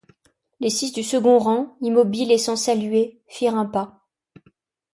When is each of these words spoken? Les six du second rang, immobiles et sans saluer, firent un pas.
Les 0.59 0.71
six 0.71 0.91
du 0.93 1.03
second 1.03 1.37
rang, 1.37 1.77
immobiles 1.79 2.31
et 2.31 2.39
sans 2.39 2.55
saluer, 2.55 3.21
firent 3.27 3.53
un 3.53 3.67
pas. 3.67 4.01